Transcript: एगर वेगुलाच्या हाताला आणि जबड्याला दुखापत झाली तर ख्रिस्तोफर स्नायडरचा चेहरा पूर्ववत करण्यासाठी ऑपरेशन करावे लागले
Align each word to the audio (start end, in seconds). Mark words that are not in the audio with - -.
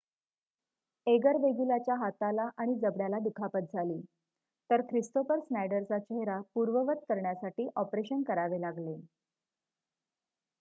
एगर 1.07 1.37
वेगुलाच्या 1.41 1.95
हाताला 1.95 2.47
आणि 2.57 2.75
जबड्याला 2.79 3.19
दुखापत 3.19 3.67
झाली 3.73 3.99
तर 4.69 4.81
ख्रिस्तोफर 4.89 5.39
स्नायडरचा 5.41 5.99
चेहरा 5.99 6.39
पूर्ववत 6.55 7.05
करण्यासाठी 7.09 7.67
ऑपरेशन 7.75 8.23
करावे 8.23 8.61
लागले 8.61 8.97